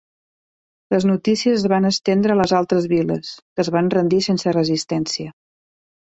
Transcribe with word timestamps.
Les 0.93 1.03
notícies 1.09 1.57
es 1.57 1.65
van 1.73 1.87
estendre 1.89 2.33
a 2.35 2.37
les 2.39 2.53
altres 2.59 2.87
viles, 2.93 3.29
que 3.59 3.63
es 3.65 3.69
van 3.75 3.91
rendir 3.97 4.23
sense 4.29 4.55
resistència. 4.57 5.35